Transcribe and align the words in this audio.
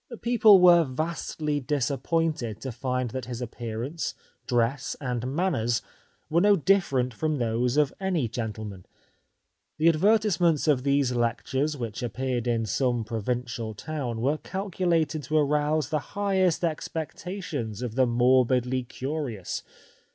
People 0.23 0.59
were 0.59 0.83
vastly 0.83 1.59
disappointed 1.59 2.59
to 2.61 2.71
find 2.71 3.11
that 3.11 3.25
his 3.25 3.39
appearance, 3.39 4.15
dress, 4.47 4.95
and 4.99 5.27
manners 5.35 5.83
were 6.27 6.41
no 6.41 6.55
different 6.55 7.13
from 7.13 7.37
those 7.37 7.77
of 7.77 7.93
any 7.99 8.27
gentleman. 8.27 8.87
The 9.77 9.89
ad 9.89 9.97
vertisements 9.97 10.67
of 10.67 10.81
these 10.81 11.11
lectures 11.11 11.77
which 11.77 12.01
appeared 12.01 12.47
in 12.47 12.65
some 12.65 13.03
provincial 13.03 13.75
town 13.75 14.21
were 14.21 14.39
calculated 14.39 15.21
to 15.25 15.37
arouse 15.37 15.89
the 15.91 15.99
highest 16.17 16.63
expectations 16.63 17.83
of 17.83 17.93
the 17.93 18.07
morbidly 18.07 18.81
curious. 18.81 19.61